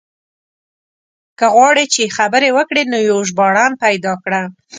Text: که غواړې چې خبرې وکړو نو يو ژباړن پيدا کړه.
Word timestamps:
که 1.37 1.45
غواړې 1.55 1.85
چې 1.93 2.13
خبرې 2.17 2.49
وکړو 2.57 2.81
نو 2.91 2.97
يو 3.09 3.17
ژباړن 3.29 3.71
پيدا 3.83 4.13
کړه. 4.23 4.41